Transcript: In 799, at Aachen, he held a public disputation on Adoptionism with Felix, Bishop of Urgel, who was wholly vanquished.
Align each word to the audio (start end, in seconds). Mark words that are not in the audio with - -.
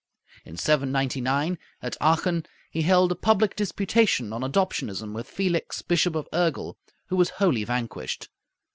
In 0.45 0.57
799, 0.57 1.59
at 1.83 1.95
Aachen, 2.01 2.47
he 2.71 2.81
held 2.81 3.11
a 3.11 3.15
public 3.15 3.55
disputation 3.55 4.33
on 4.33 4.41
Adoptionism 4.41 5.13
with 5.13 5.29
Felix, 5.29 5.83
Bishop 5.83 6.15
of 6.15 6.27
Urgel, 6.33 6.75
who 7.09 7.15
was 7.15 7.29
wholly 7.37 7.63
vanquished. 7.63 8.27